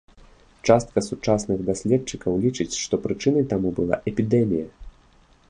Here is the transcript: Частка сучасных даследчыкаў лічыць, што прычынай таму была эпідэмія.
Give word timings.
Частка 0.69 1.03
сучасных 1.09 1.59
даследчыкаў 1.67 2.41
лічыць, 2.47 2.69
што 2.85 2.93
прычынай 3.05 3.45
таму 3.53 3.67
была 3.83 3.95
эпідэмія. 4.15 4.67